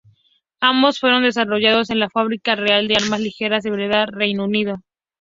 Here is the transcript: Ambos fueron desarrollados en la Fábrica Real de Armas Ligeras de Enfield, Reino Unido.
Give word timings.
Ambos 0.61 0.99
fueron 0.99 1.21
desarrollados 1.21 1.91
en 1.91 1.99
la 1.99 2.09
Fábrica 2.09 2.55
Real 2.55 2.87
de 2.87 2.95
Armas 2.99 3.19
Ligeras 3.19 3.61
de 3.63 3.69
Enfield, 3.69 4.09
Reino 4.09 4.45
Unido. 4.45 4.77